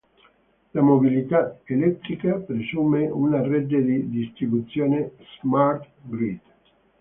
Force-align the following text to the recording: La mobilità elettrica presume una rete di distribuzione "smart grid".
La 0.73 0.81
mobilità 0.81 1.59
elettrica 1.65 2.33
presume 2.37 3.05
una 3.05 3.39
rete 3.43 3.83
di 3.83 4.09
distribuzione 4.09 5.11
"smart 5.41 5.87
grid". 6.01 6.39